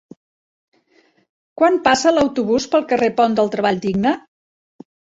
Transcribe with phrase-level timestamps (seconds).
[1.61, 4.19] Quan passa l'autobús pel carrer Pont del Treball Digne?